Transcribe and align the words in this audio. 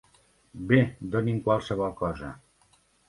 Bé, 0.71 0.79
doni'm 1.17 1.37
qualsevol 1.49 1.93
cosa. 2.01 2.31